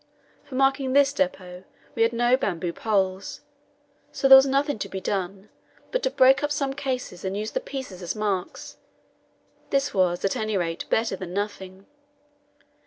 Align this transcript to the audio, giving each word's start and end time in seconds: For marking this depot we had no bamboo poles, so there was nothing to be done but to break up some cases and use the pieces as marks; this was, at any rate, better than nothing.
For 0.45 0.55
marking 0.55 0.93
this 0.93 1.13
depot 1.13 1.63
we 1.93 2.01
had 2.01 2.11
no 2.11 2.35
bamboo 2.35 2.73
poles, 2.73 3.41
so 4.11 4.27
there 4.27 4.35
was 4.35 4.47
nothing 4.47 4.79
to 4.79 4.89
be 4.89 4.99
done 4.99 5.49
but 5.91 6.01
to 6.01 6.09
break 6.09 6.41
up 6.41 6.51
some 6.51 6.73
cases 6.73 7.23
and 7.23 7.37
use 7.37 7.51
the 7.51 7.59
pieces 7.59 8.01
as 8.01 8.15
marks; 8.15 8.77
this 9.69 9.93
was, 9.93 10.25
at 10.25 10.35
any 10.35 10.57
rate, 10.57 10.89
better 10.89 11.15
than 11.15 11.35
nothing. 11.35 11.85